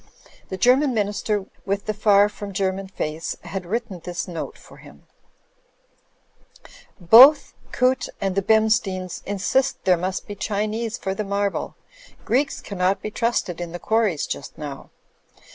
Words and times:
The 0.49 0.57
German 0.57 0.95
Minister 0.95 1.45
with 1.63 1.85
the 1.85 1.93
far 1.93 2.27
from 2.27 2.53
German 2.53 2.87
face, 2.87 3.37
had 3.43 3.67
written 3.67 3.99
this 4.03 4.27
note 4.27 4.57
for 4.57 4.77
him: 4.77 5.03
"Both 6.99 7.53
Coote 7.71 8.09
and 8.19 8.33
the 8.33 8.41
Bemsteins 8.41 9.21
insist 9.27 9.83
there 9.85 9.97
must 9.97 10.25
be 10.25 10.33
Chinese 10.33 10.97
for 10.97 11.13
the 11.13 11.23
marble. 11.23 11.75
Greeks 12.25 12.61
cannot 12.61 13.03
be 13.03 13.11
trusted 13.11 13.61
in 13.61 13.73
the 13.73 13.77
quarries 13.79 14.25
just 14.25 14.57
now.' 14.57 14.89